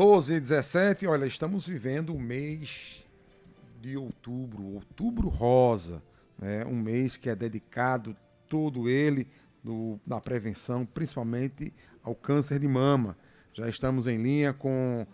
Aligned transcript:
12 0.00 0.32
e 0.32 0.40
17, 0.40 1.06
olha, 1.06 1.26
estamos 1.26 1.66
vivendo 1.66 2.14
o 2.14 2.18
mês 2.18 3.04
de 3.82 3.98
outubro, 3.98 4.64
outubro 4.76 5.28
rosa, 5.28 6.02
né? 6.38 6.64
um 6.64 6.74
mês 6.74 7.18
que 7.18 7.28
é 7.28 7.36
dedicado 7.36 8.16
todo 8.48 8.88
ele 8.88 9.28
do, 9.62 10.00
na 10.06 10.18
prevenção, 10.18 10.86
principalmente 10.86 11.70
ao 12.02 12.14
câncer 12.14 12.58
de 12.58 12.66
mama. 12.66 13.14
Já 13.52 13.68
estamos 13.68 14.06
em 14.06 14.16
linha 14.16 14.54
com 14.54 15.06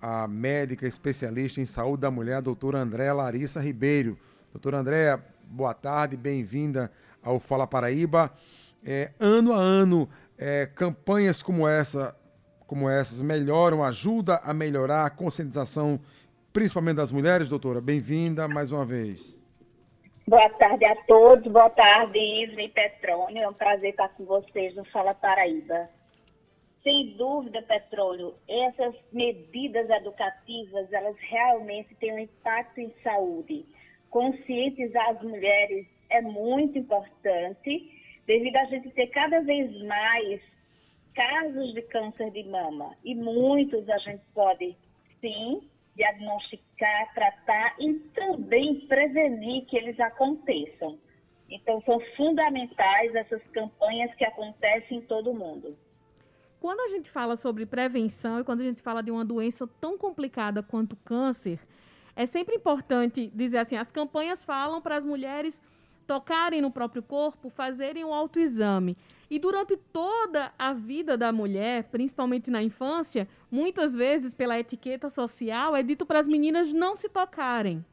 a 0.00 0.26
médica 0.26 0.86
especialista 0.86 1.60
em 1.60 1.66
saúde 1.66 2.00
da 2.00 2.10
mulher, 2.10 2.36
a 2.36 2.40
doutora 2.40 2.78
Andréa 2.78 3.12
Larissa 3.12 3.60
Ribeiro. 3.60 4.16
Doutora 4.50 4.78
Andréa, 4.78 5.22
boa 5.44 5.74
tarde, 5.74 6.16
bem-vinda 6.16 6.90
ao 7.22 7.38
Fala 7.38 7.66
Paraíba. 7.66 8.32
É, 8.82 9.12
ano 9.20 9.52
a 9.52 9.58
ano, 9.58 10.08
é, 10.38 10.64
campanhas 10.64 11.42
como 11.42 11.68
essa, 11.68 12.16
como 12.72 12.88
essas 12.88 13.20
melhoram, 13.20 13.84
ajuda 13.84 14.40
a 14.42 14.54
melhorar 14.54 15.04
a 15.04 15.10
conscientização, 15.10 16.00
principalmente 16.54 16.96
das 16.96 17.12
mulheres, 17.12 17.50
doutora. 17.50 17.82
Bem-vinda 17.82 18.48
mais 18.48 18.72
uma 18.72 18.82
vez. 18.82 19.38
Boa 20.26 20.48
tarde 20.48 20.86
a 20.86 20.96
todos, 21.04 21.52
boa 21.52 21.68
tarde, 21.68 22.18
Ivne 22.18 22.64
e 22.64 22.68
Petrônio. 22.70 23.42
É 23.42 23.46
um 23.46 23.52
prazer 23.52 23.90
estar 23.90 24.08
com 24.08 24.24
vocês 24.24 24.74
no 24.74 24.86
Fala 24.86 25.12
Paraíba. 25.14 25.86
Sem 26.82 27.14
dúvida, 27.14 27.60
Petróleo, 27.60 28.32
essas 28.48 28.94
medidas 29.12 29.90
educativas, 29.90 30.90
elas 30.94 31.16
realmente 31.28 31.94
têm 31.96 32.14
um 32.14 32.20
impacto 32.20 32.80
em 32.80 32.90
saúde. 33.04 33.66
Conscientizar 34.08 35.10
as 35.10 35.20
mulheres 35.20 35.86
é 36.08 36.22
muito 36.22 36.78
importante, 36.78 38.00
devido 38.26 38.56
a 38.56 38.64
gente 38.64 38.88
ter 38.92 39.08
cada 39.08 39.42
vez 39.42 39.70
mais 39.82 40.40
casos 41.14 41.74
de 41.74 41.82
câncer 41.82 42.30
de 42.30 42.44
mama. 42.44 42.96
E 43.04 43.14
muitos 43.14 43.88
a 43.88 43.98
gente 43.98 44.22
pode, 44.34 44.76
sim, 45.20 45.68
diagnosticar, 45.96 47.14
tratar 47.14 47.76
e 47.78 47.94
também 48.14 48.86
prevenir 48.86 49.66
que 49.66 49.76
eles 49.76 49.98
aconteçam. 50.00 50.98
Então, 51.50 51.82
são 51.82 52.00
fundamentais 52.16 53.14
essas 53.14 53.42
campanhas 53.52 54.14
que 54.14 54.24
acontecem 54.24 54.98
em 54.98 55.02
todo 55.02 55.30
o 55.30 55.34
mundo. 55.34 55.76
Quando 56.58 56.80
a 56.80 56.88
gente 56.88 57.10
fala 57.10 57.36
sobre 57.36 57.66
prevenção 57.66 58.40
e 58.40 58.44
quando 58.44 58.60
a 58.60 58.64
gente 58.64 58.80
fala 58.80 59.02
de 59.02 59.10
uma 59.10 59.24
doença 59.24 59.66
tão 59.80 59.98
complicada 59.98 60.62
quanto 60.62 60.94
o 60.94 60.96
câncer, 61.04 61.58
é 62.14 62.24
sempre 62.24 62.54
importante 62.56 63.30
dizer 63.34 63.58
assim: 63.58 63.76
as 63.76 63.90
campanhas 63.90 64.44
falam 64.44 64.80
para 64.80 64.96
as 64.96 65.04
mulheres 65.04 65.60
tocarem 66.06 66.60
no 66.60 66.70
próprio 66.70 67.02
corpo, 67.02 67.48
fazerem 67.48 68.04
um 68.04 68.12
autoexame. 68.12 68.96
E 69.30 69.38
durante 69.38 69.76
toda 69.76 70.52
a 70.58 70.72
vida 70.72 71.16
da 71.16 71.32
mulher, 71.32 71.84
principalmente 71.84 72.50
na 72.50 72.62
infância, 72.62 73.26
muitas 73.50 73.94
vezes 73.94 74.34
pela 74.34 74.58
etiqueta 74.58 75.08
social 75.08 75.74
é 75.74 75.82
dito 75.82 76.04
para 76.04 76.18
as 76.18 76.28
meninas 76.28 76.72
não 76.72 76.96
se 76.96 77.08
tocarem. 77.08 77.84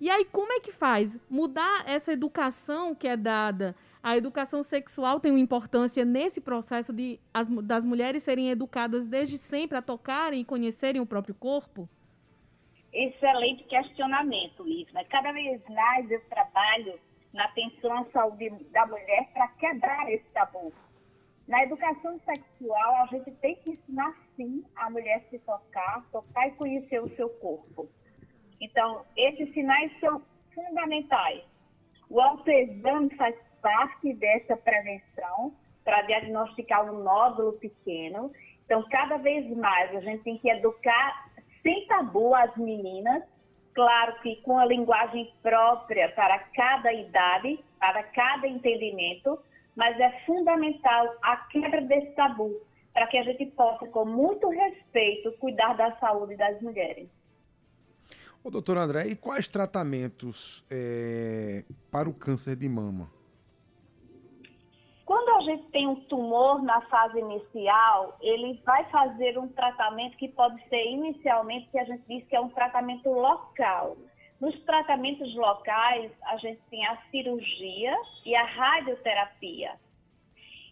E 0.00 0.08
aí 0.08 0.24
como 0.24 0.52
é 0.52 0.60
que 0.60 0.70
faz? 0.70 1.18
Mudar 1.28 1.82
essa 1.86 2.12
educação 2.12 2.94
que 2.94 3.08
é 3.08 3.16
dada 3.16 3.74
a 4.02 4.16
educação 4.16 4.62
sexual 4.62 5.20
tem 5.20 5.32
uma 5.32 5.40
importância 5.40 6.04
nesse 6.04 6.40
processo 6.40 6.92
de 6.92 7.18
as, 7.34 7.48
das 7.48 7.84
mulheres 7.84 8.22
serem 8.22 8.50
educadas 8.50 9.08
desde 9.08 9.36
sempre 9.36 9.76
a 9.76 9.82
tocarem 9.82 10.40
e 10.40 10.44
conhecerem 10.44 11.00
o 11.00 11.06
próprio 11.06 11.34
corpo? 11.34 11.88
Excelente 12.92 13.64
questionamento, 13.64 14.62
Lívia. 14.62 15.04
Cada 15.04 15.32
vez 15.32 15.60
mais 15.68 16.10
eu 16.10 16.20
trabalho 16.28 16.98
na 17.32 17.44
atenção 17.44 17.92
à 17.98 18.04
saúde 18.06 18.50
da 18.70 18.86
mulher 18.86 19.28
para 19.32 19.48
quebrar 19.48 20.10
esse 20.10 20.24
tabu. 20.30 20.72
Na 21.46 21.62
educação 21.62 22.18
sexual, 22.20 22.96
a 23.02 23.06
gente 23.06 23.30
tem 23.32 23.56
que 23.56 23.70
ensinar, 23.70 24.14
sim, 24.36 24.64
a 24.76 24.90
mulher 24.90 25.26
se 25.30 25.38
tocar, 25.40 26.04
tocar 26.10 26.48
e 26.48 26.52
conhecer 26.52 27.02
o 27.02 27.14
seu 27.16 27.28
corpo. 27.30 27.88
Então, 28.60 29.04
esses 29.16 29.52
sinais 29.54 29.90
são 30.00 30.22
fundamentais. 30.54 31.42
O 32.10 32.20
autoexame 32.20 33.14
faz 33.16 33.34
parte 33.62 34.12
dessa 34.14 34.56
prevenção 34.56 35.54
para 35.84 36.02
diagnosticar 36.02 36.84
um 36.92 37.02
nódulo 37.02 37.52
pequeno. 37.54 38.32
Então, 38.64 38.86
cada 38.90 39.16
vez 39.18 39.48
mais 39.56 39.94
a 39.94 40.00
gente 40.00 40.22
tem 40.24 40.38
que 40.38 40.50
educar 40.50 41.27
sem 41.62 41.86
tabu 41.86 42.34
as 42.34 42.56
meninas, 42.56 43.22
claro 43.74 44.20
que 44.20 44.36
com 44.42 44.58
a 44.58 44.66
linguagem 44.66 45.32
própria 45.42 46.10
para 46.10 46.38
cada 46.54 46.92
idade, 46.92 47.58
para 47.78 48.02
cada 48.02 48.46
entendimento, 48.46 49.38
mas 49.76 49.98
é 50.00 50.10
fundamental 50.26 51.14
a 51.22 51.36
quebra 51.48 51.80
desse 51.82 52.12
tabu 52.12 52.60
para 52.92 53.06
que 53.06 53.16
a 53.16 53.22
gente 53.22 53.46
possa, 53.46 53.86
com 53.86 54.04
muito 54.04 54.48
respeito, 54.48 55.30
cuidar 55.38 55.74
da 55.74 55.96
saúde 55.98 56.36
das 56.36 56.60
mulheres. 56.60 57.08
Ô, 58.42 58.50
doutor 58.50 58.76
André, 58.76 59.06
e 59.06 59.14
quais 59.14 59.46
tratamentos 59.46 60.64
é, 60.70 61.64
para 61.90 62.08
o 62.08 62.14
câncer 62.14 62.56
de 62.56 62.68
mama? 62.68 63.08
A 65.38 65.40
gente 65.40 65.70
tem 65.70 65.86
um 65.86 65.94
tumor 65.94 66.60
na 66.64 66.80
fase 66.88 67.16
inicial, 67.20 68.16
ele 68.20 68.60
vai 68.66 68.84
fazer 68.90 69.38
um 69.38 69.46
tratamento 69.46 70.16
que 70.16 70.26
pode 70.26 70.60
ser 70.68 70.84
inicialmente, 70.84 71.68
que 71.70 71.78
a 71.78 71.84
gente 71.84 72.02
diz 72.08 72.26
que 72.26 72.34
é 72.34 72.40
um 72.40 72.48
tratamento 72.48 73.08
local. 73.08 73.96
Nos 74.40 74.60
tratamentos 74.64 75.32
locais, 75.36 76.10
a 76.24 76.36
gente 76.38 76.60
tem 76.68 76.84
a 76.88 76.96
cirurgia 77.12 77.96
e 78.26 78.34
a 78.34 78.42
radioterapia. 78.42 79.74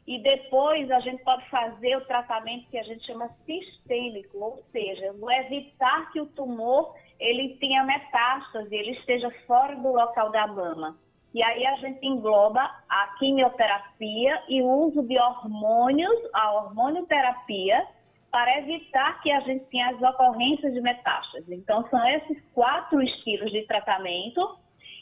E 0.04 0.18
depois 0.18 0.90
a 0.90 0.98
gente 0.98 1.22
pode 1.22 1.48
fazer 1.48 1.96
o 1.98 2.04
tratamento 2.04 2.68
que 2.68 2.78
a 2.78 2.82
gente 2.82 3.06
chama 3.06 3.30
sistêmico, 3.46 4.36
ou 4.36 4.64
seja, 4.72 5.14
evitar 5.46 6.10
que 6.10 6.20
o 6.20 6.26
tumor 6.26 6.92
ele 7.20 7.56
tenha 7.60 7.84
metástase, 7.84 8.74
ele 8.74 8.98
esteja 8.98 9.30
fora 9.46 9.76
do 9.76 9.92
local 9.92 10.32
da 10.32 10.48
mama. 10.48 10.98
E 11.36 11.42
aí 11.42 11.66
a 11.66 11.76
gente 11.76 11.98
engloba 12.02 12.62
a 12.88 13.08
quimioterapia 13.18 14.42
e 14.48 14.62
o 14.62 14.86
uso 14.86 15.02
de 15.02 15.18
hormônios, 15.18 16.18
a 16.32 16.50
hormonioterapia, 16.54 17.86
para 18.30 18.58
evitar 18.60 19.20
que 19.20 19.30
a 19.30 19.40
gente 19.40 19.66
tenha 19.66 19.90
as 19.90 20.00
ocorrências 20.00 20.72
de 20.72 20.80
metástases. 20.80 21.46
Então, 21.50 21.86
são 21.90 22.02
esses 22.08 22.42
quatro 22.54 23.02
estilos 23.02 23.52
de 23.52 23.66
tratamento 23.66 24.56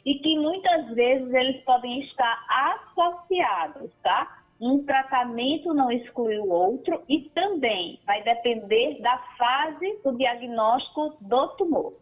e 0.05 0.19
que 0.19 0.37
muitas 0.37 0.89
vezes 0.89 1.33
eles 1.33 1.63
podem 1.63 2.01
estar 2.01 2.45
associados, 2.49 3.93
tá? 4.03 4.43
Um 4.61 4.85
tratamento 4.85 5.73
não 5.73 5.93
exclui 5.93 6.37
o 6.39 6.51
outro 6.51 7.01
e 7.09 7.31
também 7.33 8.01
vai 8.05 8.25
depender 8.25 9.01
da 9.01 9.19
fase 9.39 10.01
do 10.03 10.11
diagnóstico 10.19 11.17
do 11.21 11.49
tumor. 11.51 11.95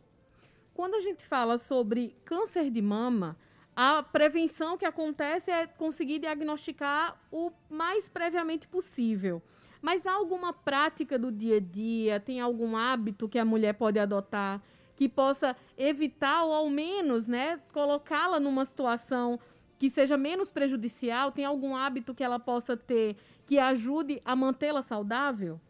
Quando 0.72 0.94
a 0.94 1.00
gente 1.00 1.26
fala 1.26 1.58
sobre 1.58 2.16
câncer 2.24 2.70
de 2.70 2.80
mama, 2.80 3.36
a 3.74 4.02
prevenção 4.02 4.76
que 4.76 4.84
acontece 4.84 5.50
é 5.50 5.66
conseguir 5.66 6.18
diagnosticar 6.18 7.18
o 7.30 7.50
mais 7.70 8.08
previamente 8.08 8.68
possível. 8.68 9.42
Mas 9.80 10.06
há 10.06 10.12
alguma 10.12 10.52
prática 10.52 11.18
do 11.18 11.32
dia 11.32 11.56
a 11.56 11.60
dia, 11.60 12.20
tem 12.20 12.40
algum 12.40 12.76
hábito 12.76 13.28
que 13.28 13.38
a 13.38 13.44
mulher 13.44 13.74
pode 13.74 13.98
adotar 13.98 14.62
que 14.94 15.08
possa 15.08 15.56
evitar 15.76 16.44
ou 16.44 16.52
ao 16.52 16.70
menos, 16.70 17.26
né, 17.26 17.60
colocá-la 17.72 18.38
numa 18.38 18.64
situação 18.64 19.40
que 19.78 19.90
seja 19.90 20.16
menos 20.16 20.52
prejudicial? 20.52 21.32
Tem 21.32 21.44
algum 21.44 21.74
hábito 21.74 22.14
que 22.14 22.22
ela 22.22 22.38
possa 22.38 22.76
ter 22.76 23.16
que 23.46 23.58
ajude 23.58 24.20
a 24.24 24.36
mantê-la 24.36 24.80
saudável? 24.80 25.60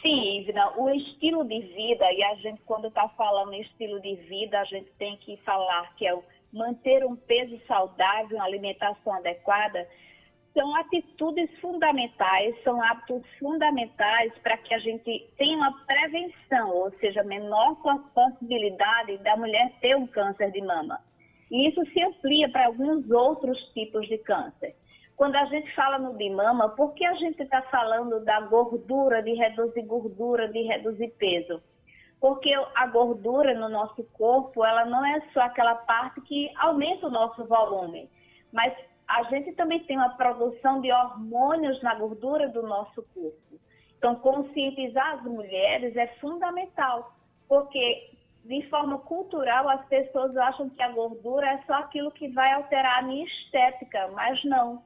Sim, 0.00 0.40
Ivna, 0.40 0.78
o 0.78 0.88
estilo 0.90 1.44
de 1.44 1.60
vida, 1.60 2.10
e 2.12 2.22
a 2.22 2.34
gente, 2.36 2.62
quando 2.64 2.86
está 2.88 3.08
falando 3.10 3.52
estilo 3.54 4.00
de 4.00 4.14
vida, 4.14 4.60
a 4.60 4.64
gente 4.64 4.90
tem 4.98 5.16
que 5.18 5.36
falar 5.38 5.94
que 5.96 6.06
é 6.06 6.14
o 6.14 6.22
manter 6.56 7.04
um 7.04 7.14
peso 7.14 7.60
saudável, 7.66 8.36
uma 8.36 8.44
alimentação 8.44 9.12
adequada, 9.12 9.86
são 10.52 10.74
atitudes 10.74 11.50
fundamentais, 11.60 12.54
são 12.64 12.82
hábitos 12.82 13.22
fundamentais 13.38 14.32
para 14.42 14.56
que 14.56 14.72
a 14.72 14.78
gente 14.78 15.30
tenha 15.36 15.56
uma 15.56 15.84
prevenção, 15.84 16.70
ou 16.70 16.90
seja, 16.98 17.22
menor 17.22 17.76
possibilidade 18.14 19.18
da 19.18 19.36
mulher 19.36 19.70
ter 19.82 19.94
um 19.94 20.06
câncer 20.06 20.50
de 20.50 20.62
mama. 20.62 20.98
E 21.50 21.68
isso 21.68 21.84
se 21.92 22.02
amplia 22.02 22.48
para 22.48 22.66
alguns 22.66 23.08
outros 23.10 23.58
tipos 23.74 24.08
de 24.08 24.16
câncer. 24.18 24.74
Quando 25.14 25.36
a 25.36 25.44
gente 25.46 25.74
fala 25.74 25.98
no 25.98 26.16
de 26.16 26.30
mama, 26.30 26.70
por 26.70 26.94
que 26.94 27.04
a 27.04 27.14
gente 27.14 27.42
está 27.42 27.62
falando 27.62 28.24
da 28.24 28.40
gordura, 28.40 29.22
de 29.22 29.34
reduzir 29.34 29.82
gordura, 29.82 30.48
de 30.48 30.62
reduzir 30.62 31.08
peso? 31.18 31.62
Porque 32.20 32.52
a 32.74 32.86
gordura 32.86 33.54
no 33.54 33.68
nosso 33.68 34.02
corpo, 34.12 34.64
ela 34.64 34.84
não 34.84 35.04
é 35.04 35.20
só 35.32 35.40
aquela 35.42 35.74
parte 35.74 36.20
que 36.22 36.50
aumenta 36.56 37.06
o 37.06 37.10
nosso 37.10 37.44
volume, 37.44 38.10
mas 38.52 38.74
a 39.06 39.22
gente 39.24 39.52
também 39.52 39.80
tem 39.84 39.96
uma 39.96 40.16
produção 40.16 40.80
de 40.80 40.90
hormônios 40.90 41.80
na 41.82 41.94
gordura 41.94 42.48
do 42.48 42.62
nosso 42.62 43.02
corpo. 43.14 43.60
Então, 43.98 44.16
conscientizar 44.16 45.14
as 45.14 45.22
mulheres 45.22 45.96
é 45.96 46.06
fundamental, 46.18 47.14
porque 47.48 48.10
de 48.44 48.68
forma 48.68 48.98
cultural 48.98 49.68
as 49.68 49.84
pessoas 49.86 50.36
acham 50.36 50.70
que 50.70 50.82
a 50.82 50.92
gordura 50.92 51.46
é 51.46 51.62
só 51.66 51.74
aquilo 51.74 52.10
que 52.10 52.28
vai 52.28 52.52
alterar 52.52 52.98
a 52.98 53.02
minha 53.02 53.24
estética, 53.24 54.08
mas 54.08 54.42
não. 54.44 54.82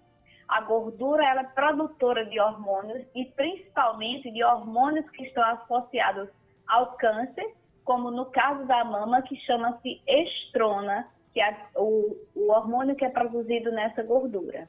A 0.49 0.63
gordura 0.63 1.25
ela 1.25 1.43
é 1.43 1.45
produtora 1.45 2.25
de 2.27 2.41
hormônios 2.41 3.07
e 3.15 3.25
principalmente 3.25 4.31
de 4.31 4.43
hormônios 4.43 5.09
que 5.11 5.25
estão 5.25 5.45
associados 5.45 6.29
ao 6.71 6.97
câncer, 6.97 7.55
como 7.85 8.11
no 8.11 8.27
caso 8.27 8.65
da 8.67 8.85
mama, 8.85 9.23
que 9.23 9.37
chama-se 9.41 10.01
estrona, 10.07 11.09
que 11.33 11.41
é 11.41 11.57
o, 11.77 12.17
o 12.35 12.51
hormônio 12.51 12.95
que 12.95 13.05
é 13.05 13.09
produzido 13.09 13.71
nessa 13.73 14.03
gordura. 14.03 14.69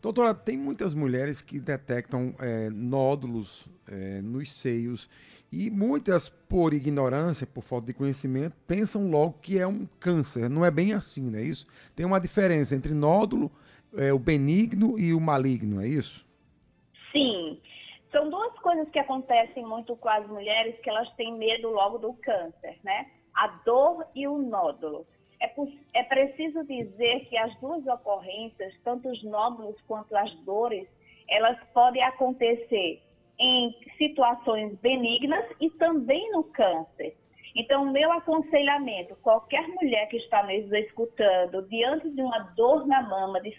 Doutora, 0.00 0.34
tem 0.34 0.56
muitas 0.56 0.94
mulheres 0.94 1.40
que 1.40 1.58
detectam 1.58 2.34
é, 2.38 2.68
nódulos 2.70 3.68
é, 3.88 4.20
nos 4.20 4.52
seios 4.52 5.08
e 5.50 5.70
muitas, 5.70 6.28
por 6.28 6.72
ignorância, 6.72 7.46
por 7.46 7.62
falta 7.62 7.88
de 7.88 7.92
conhecimento, 7.92 8.56
pensam 8.66 9.10
logo 9.10 9.34
que 9.40 9.58
é 9.58 9.66
um 9.66 9.86
câncer. 10.00 10.48
Não 10.48 10.64
é 10.64 10.70
bem 10.70 10.94
assim, 10.94 11.30
não 11.30 11.38
é 11.38 11.42
isso? 11.42 11.66
Tem 11.94 12.06
uma 12.06 12.18
diferença 12.18 12.74
entre 12.74 12.94
nódulo, 12.94 13.50
é, 13.94 14.12
o 14.12 14.18
benigno 14.18 14.98
e 14.98 15.12
o 15.12 15.20
maligno, 15.20 15.80
é 15.80 15.86
isso? 15.86 16.26
Sim. 17.12 17.60
São 18.12 18.28
duas 18.28 18.52
coisas 18.58 18.88
que 18.90 18.98
acontecem 18.98 19.64
muito 19.64 19.96
com 19.96 20.08
as 20.08 20.26
mulheres 20.28 20.78
que 20.80 20.90
elas 20.90 21.10
têm 21.14 21.32
medo 21.32 21.70
logo 21.70 21.96
do 21.96 22.12
câncer, 22.14 22.78
né? 22.84 23.10
A 23.34 23.48
dor 23.64 24.06
e 24.14 24.28
o 24.28 24.36
nódulo. 24.36 25.06
É, 25.40 25.50
é 25.94 26.02
preciso 26.04 26.62
dizer 26.64 27.24
que 27.28 27.36
as 27.38 27.58
duas 27.58 27.84
ocorrências, 27.86 28.74
tanto 28.84 29.08
os 29.08 29.24
nódulos 29.24 29.80
quanto 29.88 30.14
as 30.14 30.30
dores, 30.44 30.86
elas 31.28 31.58
podem 31.72 32.02
acontecer 32.02 33.02
em 33.38 33.74
situações 33.96 34.78
benignas 34.80 35.44
e 35.58 35.70
também 35.70 36.30
no 36.32 36.44
câncer. 36.44 37.16
Então, 37.56 37.90
meu 37.90 38.12
aconselhamento, 38.12 39.16
qualquer 39.16 39.66
mulher 39.68 40.06
que 40.08 40.18
está 40.18 40.42
nos 40.42 40.70
escutando, 40.72 41.62
diante 41.68 42.10
de 42.10 42.22
uma 42.22 42.38
dor 42.56 42.86
na 42.86 43.02
mama 43.02 43.40
de 43.40 43.50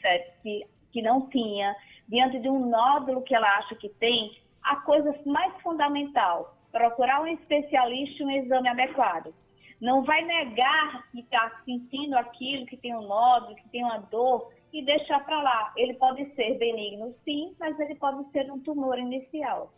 que, 0.42 0.66
que 0.92 1.02
não 1.02 1.28
tinha, 1.30 1.76
diante 2.08 2.40
de 2.40 2.50
um 2.50 2.70
nódulo 2.70 3.24
que 3.24 3.36
ela 3.36 3.48
acha 3.58 3.76
que 3.76 3.90
tem, 3.90 4.32
a 4.64 4.78
coisa 4.78 5.14
mais 5.26 5.54
fundamental, 5.62 6.58
procurar 6.72 7.22
um 7.22 7.28
especialista 7.28 8.24
e 8.24 8.26
um 8.26 8.32
exame 8.32 8.70
adequado 8.70 9.34
não 9.84 10.02
vai 10.02 10.24
negar 10.24 11.06
que 11.12 11.20
está 11.20 11.62
sentindo 11.66 12.16
aquilo, 12.16 12.66
que 12.66 12.78
tem 12.78 12.96
um 12.96 13.06
nódulo, 13.06 13.54
que 13.58 13.68
tem 13.68 13.84
uma 13.84 13.98
dor, 13.98 14.50
e 14.72 14.82
deixar 14.82 15.24
para 15.26 15.42
lá. 15.42 15.74
Ele 15.76 15.94
pode 15.96 16.26
ser 16.36 16.58
benigno, 16.58 17.14
sim, 17.26 17.54
mas 17.60 17.78
ele 17.78 17.96
pode 17.96 18.32
ser 18.32 18.50
um 18.50 18.60
tumor 18.60 18.98
inicial. 18.98 19.74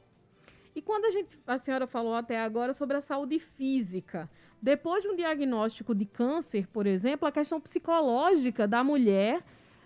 E 0.76 0.82
quando 0.82 1.06
a 1.06 1.10
gente, 1.10 1.40
a 1.48 1.58
senhora 1.58 1.88
falou 1.88 2.14
até 2.14 2.40
agora 2.40 2.72
sobre 2.72 2.98
a 2.98 3.02
saúde 3.02 3.40
física, 3.40 4.30
depois 4.62 5.02
de 5.02 5.10
um 5.10 5.16
diagnóstico 5.16 5.96
de 5.96 6.06
câncer, 6.06 6.68
por 6.68 6.86
exemplo, 6.86 7.28
a 7.28 7.32
questão 7.32 7.60
psicológica 7.60 8.68
da 8.68 8.84
mulher 8.84 9.42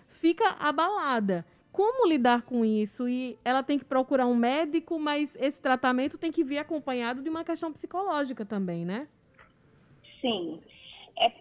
fica 0.06 0.56
abalada. 0.60 1.46
Como 1.72 2.08
lidar 2.08 2.42
com 2.42 2.64
isso? 2.64 3.08
E 3.08 3.38
ela 3.44 3.62
tem 3.62 3.78
que 3.78 3.84
procurar 3.84 4.26
um 4.26 4.34
médico, 4.34 4.98
mas 4.98 5.36
esse 5.36 5.60
tratamento 5.60 6.18
tem 6.18 6.32
que 6.32 6.42
vir 6.42 6.58
acompanhado 6.58 7.22
de 7.22 7.28
uma 7.28 7.44
questão 7.44 7.72
psicológica 7.72 8.44
também, 8.44 8.84
né? 8.84 9.08
Sim. 10.20 10.60
É, 11.16 11.32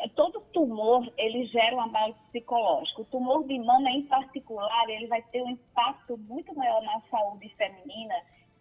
é, 0.00 0.08
todo 0.08 0.40
tumor, 0.52 1.10
ele 1.16 1.46
gera 1.46 1.76
um 1.76 1.80
abalo 1.80 2.14
psicológico. 2.28 3.02
O 3.02 3.06
tumor 3.06 3.44
de 3.44 3.58
mama, 3.58 3.90
em 3.90 4.02
particular, 4.02 4.88
ele 4.88 5.06
vai 5.06 5.22
ter 5.22 5.42
um 5.42 5.50
impacto 5.50 6.18
muito 6.18 6.54
maior 6.54 6.82
na 6.82 7.00
saúde 7.10 7.48
feminina 7.56 8.14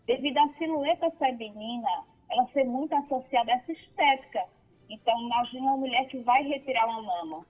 devido 0.05 0.37
à 0.37 0.47
silhueta 0.57 1.09
feminina, 1.11 2.05
ela 2.29 2.45
ser 2.47 2.65
muito 2.65 2.93
associada 2.93 3.51
a 3.51 3.55
essa 3.55 3.71
estética. 3.71 4.43
Então, 4.89 5.17
imagine 5.21 5.61
uma 5.61 5.77
mulher 5.77 6.05
que 6.07 6.19
vai 6.19 6.43
retirar 6.43 6.85
uma 6.87 7.01
mama. 7.01 7.45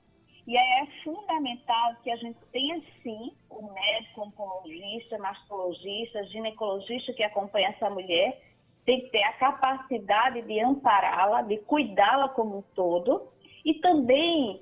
E 0.48 0.58
é 0.58 0.86
fundamental 1.04 1.96
que 2.04 2.12
a 2.12 2.16
gente 2.16 2.40
tenha, 2.52 2.82
sim, 3.04 3.32
o 3.50 3.72
médico, 3.72 4.22
oncologista, 4.22 5.18
mastologista, 5.20 6.24
ginecologista 6.26 7.14
que 7.14 7.24
acompanha 7.24 7.70
essa 7.70 7.90
mulher, 7.90 8.42
tem 8.86 9.02
que 9.02 9.10
ter 9.10 9.24
a 9.24 9.34
capacidade 9.34 10.42
de 10.42 10.60
ampará-la, 10.60 11.44
de 11.44 11.58
cuidá-la 11.60 12.30
como 12.30 12.58
um 12.58 12.62
todo 12.76 13.30
e 13.64 13.76
também, 13.76 14.60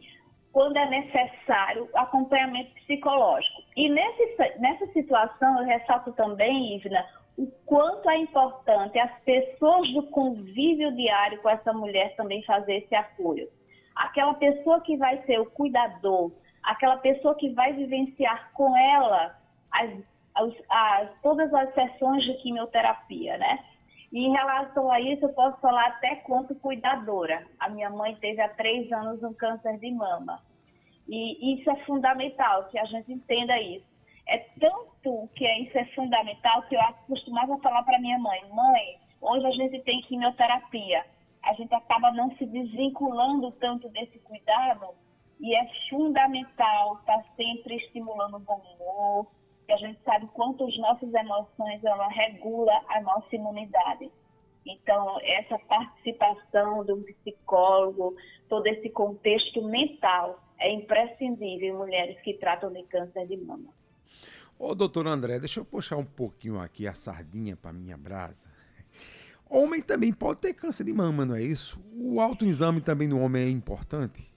quando 0.52 0.76
é 0.76 0.90
necessário, 0.90 1.90
acompanhamento 1.96 2.74
psicológico. 2.74 3.64
E 3.78 3.88
nesse, 3.88 4.60
nessa 4.60 4.86
situação, 4.88 5.60
eu 5.60 5.66
ressalto 5.66 6.12
também, 6.14 6.76
Ivna, 6.76 7.06
o 7.38 7.48
quanto 7.66 8.10
é 8.10 8.18
importante 8.18 9.00
as 9.00 9.18
pessoas 9.22 9.90
do 9.94 10.04
convívio 10.04 10.94
diário 10.94 11.42
com 11.42 11.50
essa 11.50 11.72
mulher 11.72 12.14
também 12.18 12.44
fazer 12.44 12.80
esse 12.80 12.94
apoio. 12.94 13.48
Aquela 14.00 14.34
pessoa 14.36 14.80
que 14.80 14.96
vai 14.96 15.22
ser 15.26 15.40
o 15.42 15.46
cuidador, 15.46 16.32
aquela 16.64 16.98
pessoa 16.98 17.36
que 17.36 17.50
vai 17.50 17.74
vivenciar 17.74 18.50
com 18.54 18.76
ela 18.78 19.38
as, 19.72 19.92
as, 20.36 20.54
as, 20.70 21.10
todas 21.22 21.54
as 21.54 21.74
sessões 21.74 22.24
de 22.24 22.34
quimioterapia, 22.36 23.38
né? 23.38 23.60
E 24.12 24.26
em 24.26 24.32
relação 24.32 24.90
a 24.90 25.02
isso, 25.02 25.26
eu 25.26 25.34
posso 25.34 25.60
falar 25.60 25.86
até 25.88 26.16
quanto 26.16 26.56
cuidadora. 26.56 27.46
A 27.60 27.68
minha 27.70 27.90
mãe 27.90 28.16
teve 28.16 28.42
há 28.42 28.48
três 28.48 28.90
anos 28.92 29.22
um 29.22 29.34
câncer 29.34 29.78
de 29.80 29.92
mama. 29.92 30.42
E 31.06 31.56
isso 31.56 31.70
é 31.70 31.76
fundamental, 31.86 32.70
que 32.70 32.80
a 32.80 32.86
gente 32.86 33.12
entenda 33.12 33.60
isso. 33.60 33.86
É 34.28 34.38
tanto 34.60 35.30
que 35.36 35.46
isso 35.62 35.78
é 35.78 35.86
fundamental 35.96 36.62
que 36.64 36.76
eu 36.76 36.82
costumava 37.08 37.58
falar 37.58 37.84
para 37.84 38.00
minha 38.00 38.18
mãe: 38.18 38.42
mãe, 38.50 38.98
hoje 39.20 39.46
a 39.46 39.52
gente 39.52 39.82
tem 39.82 40.02
quimioterapia. 40.04 41.04
A 41.44 41.54
gente 41.54 41.74
acaba 41.74 42.12
não 42.12 42.36
se 42.38 42.46
desvinculando 42.46 43.52
tanto 43.54 43.90
desse 43.90 44.20
cuidado 44.20 44.88
e 45.40 45.56
é 45.56 45.68
fundamental 45.90 46.98
estar 47.00 47.18
tá 47.18 47.26
sempre 47.36 47.76
estimulando 47.76 48.36
o 48.36 48.40
bom 48.40 48.62
humor, 48.76 49.28
que 49.66 49.72
a 49.72 49.78
gente 49.78 50.00
sabe 50.04 50.28
quanto 50.34 50.66
as 50.66 50.78
nossas 50.78 51.14
emoções 51.14 51.84
ela 51.84 52.08
regula 52.10 52.74
a 52.90 53.02
nossa 53.02 53.36
imunidade. 53.36 54.12
Então, 54.66 55.18
essa 55.22 55.58
participação 55.60 56.86
do 56.86 56.98
psicólogo, 56.98 58.16
todo 58.50 58.68
esse 58.68 58.90
contexto 58.90 59.64
mental 59.64 60.44
é 60.60 60.72
imprescindível 60.72 61.74
em 61.74 61.78
mulheres 61.78 62.22
que 62.22 62.34
tratam 62.34 62.72
de 62.72 62.84
câncer 62.84 63.26
de 63.28 63.38
mama. 63.38 63.74
Ô, 64.58 64.76
doutor 64.76 65.08
André, 65.08 65.40
deixa 65.40 65.62
eu 65.62 65.66
puxar 65.66 65.96
um 65.96 66.06
pouquinho 66.06 66.60
aqui 66.60 66.86
a 66.86 66.94
sardinha 66.94 67.56
para 67.56 67.72
minha 67.72 67.98
brasa. 67.98 68.50
Homem 69.50 69.82
também 69.82 70.14
pode 70.14 70.42
ter 70.42 70.54
câncer 70.54 70.84
de 70.84 70.94
mama, 70.94 71.26
não 71.26 71.36
é 71.36 71.42
isso? 71.42 71.84
O 71.96 72.22
autoexame 72.22 72.82
também 72.82 73.08
no 73.08 73.20
homem 73.20 73.46
é 73.46 73.50
importante? 73.50 74.32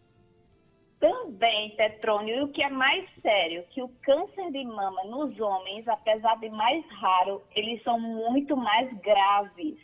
Também, 0.98 1.76
Petrônio, 1.76 2.34
e 2.34 2.42
o 2.42 2.48
que 2.48 2.62
é 2.62 2.70
mais 2.70 3.06
sério, 3.20 3.64
que 3.70 3.82
o 3.82 3.88
câncer 4.02 4.50
de 4.50 4.64
mama 4.64 5.04
nos 5.04 5.38
homens, 5.38 5.86
apesar 5.86 6.36
de 6.36 6.48
mais 6.48 6.82
raro, 6.92 7.42
eles 7.54 7.82
são 7.82 8.00
muito 8.00 8.56
mais 8.56 8.90
graves. 9.00 9.76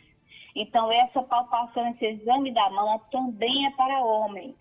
Então, 0.55 0.91
essa 0.91 1.21
palpação, 1.21 1.87
esse 1.91 2.05
exame 2.05 2.51
da 2.51 2.69
mama 2.71 2.99
também 3.11 3.67
é 3.67 3.71
para 3.71 4.03
homens. 4.03 4.55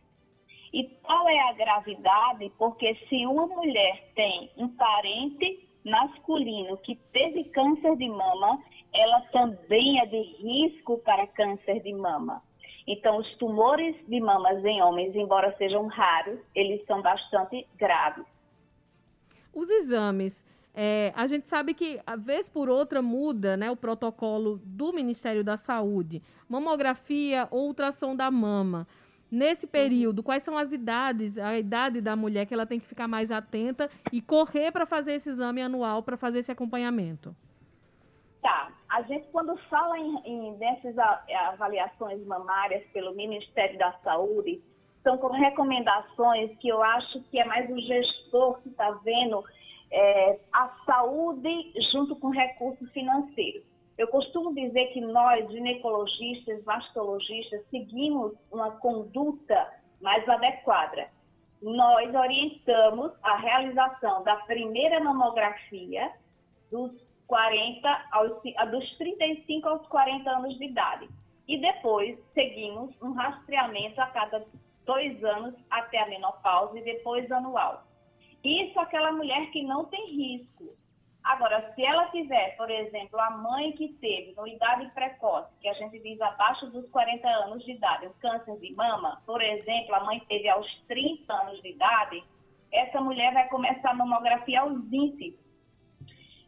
E 0.72 0.84
qual 1.02 1.28
é 1.28 1.48
a 1.48 1.52
gravidade? 1.54 2.52
Porque 2.58 2.94
se 3.08 3.25
uma 3.25 3.46
mulher 3.46 4.12
tem 4.14 4.50
um 4.58 4.68
parente 4.68 5.66
masculino 5.84 6.76
que 6.78 6.94
teve 7.12 7.44
câncer 7.44 7.96
de 7.96 8.08
mama, 8.08 8.62
ela 8.95 9.21
também 9.33 10.00
é 10.00 10.07
de 10.07 10.21
risco 10.21 10.99
para 10.99 11.26
câncer 11.26 11.80
de 11.83 11.92
mama. 11.92 12.42
Então, 12.87 13.18
os 13.18 13.37
tumores 13.37 13.95
de 14.09 14.18
mamas 14.18 14.64
em 14.64 14.83
homens, 14.83 15.14
embora 15.14 15.54
sejam 15.59 15.87
raros, 15.87 16.38
eles 16.54 16.85
são 16.87 17.02
bastante 17.02 17.66
graves. 17.76 18.25
Os 19.52 19.68
exames, 19.68 20.42
é, 20.75 21.12
a 21.14 21.26
gente 21.26 21.49
sabe 21.49 21.75
que, 21.75 22.00
a 22.07 22.16
vez 22.16 22.49
por 22.49 22.68
outra, 22.68 23.02
muda 23.02 23.57
né, 23.57 23.71
o 23.71 23.76
protocolo 23.76 24.61
do 24.64 24.92
Ministério 24.92 25.45
da 25.45 25.57
Saúde. 25.57 26.23
Mamografia 26.49 27.47
ou 27.50 27.66
ultrassom 27.66 28.16
da 28.16 28.30
mama. 28.30 28.87
Nesse 29.30 29.66
período, 29.66 30.23
quais 30.23 30.42
são 30.42 30.57
as 30.57 30.73
idades, 30.73 31.37
a 31.37 31.59
idade 31.59 32.00
da 32.00 32.16
mulher 32.16 32.47
que 32.47 32.54
ela 32.54 32.64
tem 32.64 32.80
que 32.80 32.87
ficar 32.87 33.07
mais 33.07 33.30
atenta 33.30 33.90
e 34.11 34.23
correr 34.23 34.73
para 34.73 34.87
fazer 34.87 35.12
esse 35.12 35.28
exame 35.28 35.61
anual, 35.61 36.02
para 36.02 36.16
fazer 36.16 36.38
esse 36.38 36.50
acompanhamento? 36.50 37.37
Tá. 38.40 38.73
A 38.88 39.02
gente, 39.02 39.28
quando 39.28 39.57
fala 39.68 39.99
em, 39.99 40.18
em 40.25 40.54
dessas 40.54 40.97
avaliações 40.99 42.25
mamárias 42.26 42.85
pelo 42.92 43.14
Ministério 43.14 43.78
da 43.78 43.92
Saúde, 44.04 44.62
são 45.02 45.18
com 45.18 45.28
recomendações 45.28 46.57
que 46.59 46.68
eu 46.68 46.83
acho 46.83 47.23
que 47.25 47.38
é 47.38 47.45
mais 47.45 47.71
o 47.71 47.78
gestor 47.80 48.61
que 48.62 48.68
está 48.68 48.90
vendo 49.04 49.45
é, 49.90 50.38
a 50.52 50.68
saúde 50.85 51.73
junto 51.92 52.16
com 52.16 52.30
recurso 52.30 52.87
financeiro. 52.88 53.62
Eu 53.97 54.09
costumo 54.09 54.54
dizer 54.54 54.87
que 54.92 55.00
nós, 55.00 55.50
ginecologistas, 55.50 56.62
mastologistas, 56.64 57.64
seguimos 57.71 58.33
uma 58.52 58.71
conduta 58.73 59.75
mais 60.00 60.26
adequada. 60.28 61.09
Nós 61.61 62.14
orientamos 62.14 63.12
a 63.23 63.37
realização 63.37 64.23
da 64.23 64.37
primeira 64.37 65.00
mamografia 65.00 66.12
dos 66.71 67.07
40 67.28 68.06
aos, 68.11 68.42
dos 68.70 68.97
35 68.97 69.68
aos 69.68 69.87
40 69.87 70.28
anos 70.28 70.58
de 70.58 70.64
idade. 70.64 71.08
E 71.47 71.58
depois 71.58 72.18
seguimos 72.35 72.90
um 73.00 73.12
rastreamento 73.12 74.00
a 74.00 74.06
cada 74.06 74.44
dois 74.85 75.23
anos 75.23 75.54
até 75.70 76.00
a 76.00 76.08
menopausa 76.08 76.78
e 76.78 76.82
depois 76.82 77.30
anual. 77.30 77.85
Isso 78.42 78.80
aquela 78.80 79.12
mulher 79.12 79.50
que 79.50 79.62
não 79.62 79.85
tem 79.85 80.06
risco. 80.11 80.76
Agora, 81.23 81.73
se 81.75 81.85
ela 81.85 82.06
tiver, 82.06 82.56
por 82.56 82.70
exemplo, 82.70 83.20
a 83.20 83.30
mãe 83.30 83.73
que 83.73 83.88
teve 83.94 84.32
no 84.35 84.47
idade 84.47 84.90
precoce, 84.94 85.52
que 85.61 85.68
a 85.68 85.75
gente 85.75 85.99
diz 85.99 86.18
abaixo 86.23 86.70
dos 86.70 86.88
40 86.88 87.28
anos 87.28 87.62
de 87.64 87.73
idade, 87.73 88.06
um 88.06 88.12
câncer 88.14 88.58
de 88.58 88.73
mama, 88.75 89.20
por 89.26 89.42
exemplo, 89.42 89.94
a 89.94 90.04
mãe 90.04 90.20
teve 90.26 90.49
aos 90.49 90.66
30 90.87 91.30
anos 91.30 91.61
de 91.61 91.70
idade, 91.70 92.25
essa 92.73 93.00
mulher 93.00 93.35
vai 93.35 93.47
começar 93.49 93.90
a 93.90 93.94
mamografia 93.94 94.61
aos 94.61 94.82
20. 94.88 95.47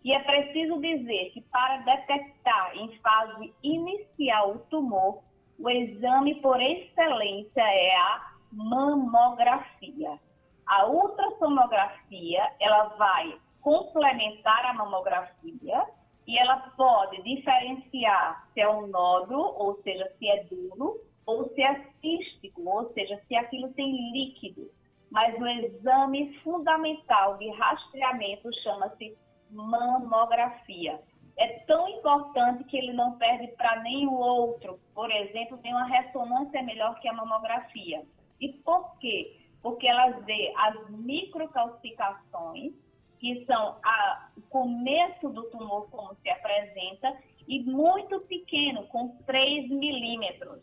E 0.05 0.13
é 0.13 0.19
preciso 0.21 0.81
dizer 0.81 1.31
que 1.33 1.43
para 1.43 1.79
detectar 1.79 2.77
em 2.77 2.97
fase 2.99 3.53
inicial 3.63 4.53
o 4.53 4.59
tumor, 4.71 5.23
o 5.59 5.69
exame 5.69 6.37
por 6.37 6.61
excelência 6.61 7.61
é 7.61 7.97
a 7.97 8.33
mamografia. 8.51 10.19
A 10.67 10.87
ultrassonografia, 10.87 12.51
ela 12.61 12.85
vai 12.97 13.39
complementar 13.61 14.65
a 14.67 14.73
mamografia 14.73 15.85
e 16.27 16.39
ela 16.39 16.57
pode 16.77 17.23
diferenciar 17.23 18.49
se 18.55 18.61
é 18.61 18.69
um 18.69 18.87
nódulo, 18.87 19.55
ou 19.59 19.83
seja, 19.83 20.11
se 20.19 20.29
é 20.29 20.45
duro, 20.45 21.01
ou 21.27 21.49
se 21.51 21.63
é 21.63 21.85
cístico, 22.01 22.63
ou 22.69 22.93
seja, 22.93 23.21
se 23.29 23.35
aquilo 23.35 23.73
tem 23.75 24.13
líquido. 24.13 24.71
Mas 25.11 25.35
o 25.39 25.47
exame 25.47 26.39
fundamental 26.39 27.37
de 27.37 27.51
rastreamento 27.51 28.49
chama-se 28.63 29.17
mamografia. 29.51 31.01
É 31.37 31.61
tão 31.61 31.89
importante 31.89 32.65
que 32.65 32.77
ele 32.77 32.93
não 32.93 33.17
perde 33.19 33.49
para 33.57 33.81
nenhum 33.83 34.15
outro. 34.15 34.79
Por 34.95 35.11
exemplo, 35.11 35.59
tem 35.59 35.73
uma 35.73 35.87
ressonância 35.87 36.63
melhor 36.63 36.99
que 37.01 37.09
a 37.09 37.13
mamografia. 37.13 38.05
E 38.41 38.49
por 38.49 38.99
quê? 38.99 39.39
Porque 39.63 39.87
ela 39.87 40.11
vê 40.21 40.53
as 40.57 40.91
microcalcificações 40.91 42.73
que 43.19 43.45
são 43.45 43.77
a, 43.85 44.31
o 44.37 44.41
começo 44.43 45.29
do 45.29 45.43
tumor, 45.51 45.89
como 45.91 46.17
se 46.23 46.31
apresenta, 46.31 47.17
e 47.47 47.63
muito 47.63 48.19
pequeno, 48.21 48.87
com 48.87 49.09
3 49.27 49.69
milímetros. 49.69 50.63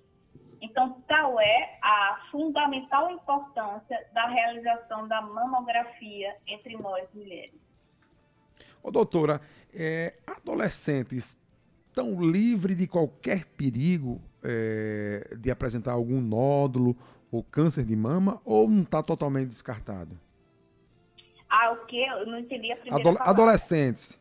Então, 0.59 1.01
tal 1.07 1.39
é 1.39 1.77
a 1.83 2.27
fundamental 2.31 3.11
importância 3.11 4.07
da 4.11 4.25
realização 4.27 5.07
da 5.07 5.21
mamografia 5.21 6.35
entre 6.47 6.75
nós 6.77 7.07
mulheres. 7.13 7.66
Ô, 8.87 8.91
doutora, 8.91 9.41
é, 9.75 10.13
adolescentes 10.25 11.37
estão 11.89 12.21
livres 12.21 12.77
de 12.77 12.87
qualquer 12.87 13.43
perigo 13.43 14.21
é, 14.41 15.35
de 15.35 15.51
apresentar 15.51 15.91
algum 15.91 16.21
nódulo 16.21 16.95
ou 17.29 17.43
câncer 17.43 17.83
de 17.83 17.97
mama 17.97 18.41
ou 18.45 18.69
não 18.69 18.83
está 18.83 19.03
totalmente 19.03 19.49
descartado? 19.49 20.17
Ah, 21.49 21.71
o 21.71 21.85
quê? 21.85 22.05
Eu 22.09 22.27
não 22.27 22.39
entendi 22.39 22.71
a 22.71 22.77
primeira 22.77 23.09
Adol. 23.09 23.27
Adolescentes. 23.27 24.17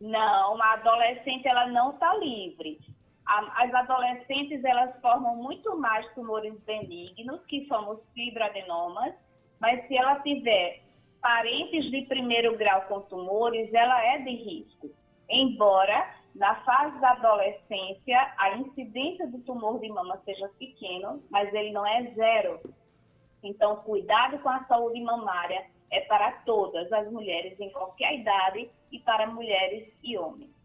Não, 0.00 0.60
a 0.60 0.72
adolescente 0.72 1.46
ela 1.46 1.68
não 1.68 1.92
está 1.92 2.12
livre. 2.16 2.80
as 3.24 3.72
adolescentes 3.72 4.64
elas 4.64 5.00
formam 5.00 5.36
muito 5.36 5.78
mais 5.78 6.12
tumores 6.12 6.52
benignos, 6.66 7.40
que 7.46 7.68
são 7.68 7.92
os 7.92 8.00
fibroadenomas, 8.14 9.14
mas 9.60 9.86
se 9.86 9.96
ela 9.96 10.18
tiver 10.22 10.85
parentes 11.20 11.90
de 11.90 12.02
primeiro 12.02 12.56
grau 12.56 12.82
com 12.82 13.00
tumores, 13.02 13.72
ela 13.72 14.04
é 14.04 14.18
de 14.18 14.30
risco. 14.30 14.90
Embora 15.28 16.14
na 16.34 16.54
fase 16.56 16.98
da 17.00 17.12
adolescência 17.12 18.34
a 18.38 18.56
incidência 18.58 19.26
do 19.26 19.38
tumor 19.40 19.80
de 19.80 19.88
mama 19.88 20.20
seja 20.24 20.48
pequeno, 20.58 21.22
mas 21.30 21.52
ele 21.52 21.72
não 21.72 21.86
é 21.86 22.12
zero. 22.14 22.60
Então, 23.42 23.76
cuidado 23.76 24.38
com 24.40 24.48
a 24.48 24.64
saúde 24.64 25.00
mamária 25.00 25.66
é 25.90 26.00
para 26.02 26.32
todas 26.44 26.92
as 26.92 27.10
mulheres 27.10 27.58
em 27.60 27.70
qualquer 27.70 28.18
idade 28.18 28.70
e 28.90 28.98
para 29.00 29.26
mulheres 29.26 29.92
e 30.02 30.18
homens. 30.18 30.55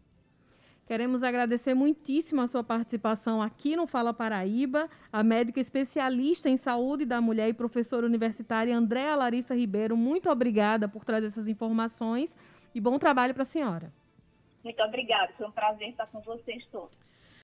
Queremos 0.86 1.22
agradecer 1.22 1.74
muitíssimo 1.74 2.40
a 2.40 2.46
sua 2.46 2.64
participação 2.64 3.40
aqui 3.40 3.76
no 3.76 3.86
Fala 3.86 4.12
Paraíba, 4.12 4.90
a 5.12 5.22
médica 5.22 5.60
especialista 5.60 6.48
em 6.48 6.56
saúde 6.56 7.06
da 7.06 7.20
mulher 7.20 7.48
e 7.48 7.54
professora 7.54 8.04
universitária 8.04 8.76
Andréa 8.76 9.14
Larissa 9.14 9.54
Ribeiro. 9.54 9.96
Muito 9.96 10.28
obrigada 10.28 10.88
por 10.88 11.04
trazer 11.04 11.28
essas 11.28 11.48
informações 11.48 12.36
e 12.74 12.80
bom 12.80 12.98
trabalho 12.98 13.32
para 13.32 13.44
a 13.44 13.46
senhora. 13.46 13.92
Muito 14.64 14.82
obrigada, 14.82 15.32
foi 15.36 15.46
um 15.46 15.52
prazer 15.52 15.90
estar 15.90 16.06
com 16.06 16.20
vocês 16.20 16.66
todos. 16.66 16.96